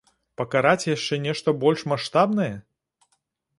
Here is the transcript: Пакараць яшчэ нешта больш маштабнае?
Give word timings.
Пакараць 0.39 0.87
яшчэ 0.95 1.19
нешта 1.27 1.55
больш 1.65 1.85
маштабнае? 1.93 2.51